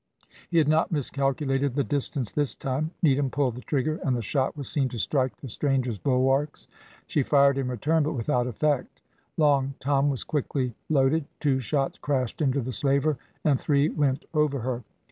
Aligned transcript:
He 0.49 0.57
had 0.57 0.67
not 0.67 0.91
miscalculated 0.91 1.75
the 1.75 1.83
distance 1.83 2.31
this 2.31 2.55
time. 2.55 2.89
Needham 3.03 3.29
pulled 3.29 3.53
the 3.53 3.61
trigger, 3.61 3.99
and 4.03 4.15
the 4.17 4.21
shot 4.23 4.57
was 4.57 4.67
seen 4.67 4.89
to 4.89 4.97
strike 4.97 5.37
the 5.37 5.47
stranger's 5.47 5.99
bulwarks. 5.99 6.67
She 7.05 7.21
fired 7.21 7.59
in 7.59 7.67
return, 7.67 8.01
but 8.01 8.13
without 8.13 8.47
effect. 8.47 8.99
Long 9.37 9.75
Tom 9.79 10.09
was 10.09 10.23
quickly 10.23 10.73
loaded; 10.89 11.25
two 11.39 11.59
shots 11.59 11.99
crashed 11.99 12.41
into 12.41 12.61
the 12.61 12.73
slaver, 12.73 13.19
and 13.43 13.59
three 13.59 13.89
went 13.89 14.25
over 14.33 14.61
her. 14.61 14.83